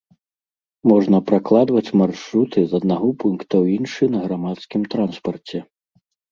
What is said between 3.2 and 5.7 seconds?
пункта ў іншы на грамадскім транспарце.